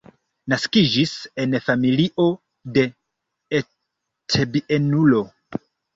Naskiĝis 0.51 1.11
en 1.43 1.53
familio 1.65 2.25
de 2.79 2.85
et-bienulo. 3.61 5.21